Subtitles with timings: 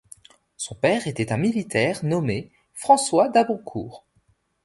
[0.57, 4.07] Son père était un militaire nommé François d’Happoncourt.